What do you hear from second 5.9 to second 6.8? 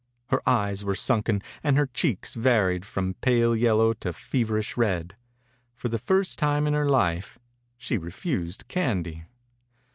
first time in